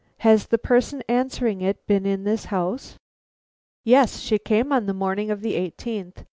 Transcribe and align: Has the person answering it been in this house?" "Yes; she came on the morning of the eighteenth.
Has 0.21 0.47
the 0.47 0.57
person 0.57 1.03
answering 1.07 1.61
it 1.61 1.85
been 1.85 2.07
in 2.07 2.23
this 2.23 2.45
house?" 2.45 2.97
"Yes; 3.83 4.19
she 4.19 4.39
came 4.39 4.73
on 4.73 4.87
the 4.87 4.95
morning 4.95 5.29
of 5.29 5.41
the 5.41 5.53
eighteenth. 5.53 6.25